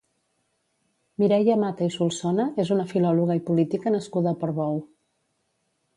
Mireia 1.23 1.57
Mata 1.65 1.89
i 1.91 1.93
Solsona 1.97 2.47
és 2.65 2.73
una 2.77 2.87
filòloga 2.95 3.39
i 3.41 3.45
política 3.51 3.97
nascuda 3.97 4.33
a 4.37 4.43
Portbou. 4.45 4.85